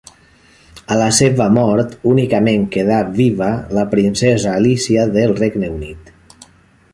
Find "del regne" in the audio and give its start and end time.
5.19-5.71